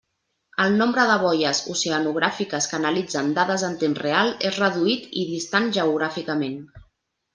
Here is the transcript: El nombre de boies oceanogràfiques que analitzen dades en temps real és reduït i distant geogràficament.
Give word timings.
El 0.63 0.71
nombre 0.77 1.03
de 1.09 1.17
boies 1.23 1.59
oceanogràfiques 1.73 2.67
que 2.71 2.77
analitzen 2.79 3.29
dades 3.37 3.67
en 3.69 3.77
temps 3.85 4.01
real 4.07 4.33
és 4.51 4.59
reduït 4.63 5.07
i 5.25 5.27
distant 5.35 5.69
geogràficament. 5.77 6.59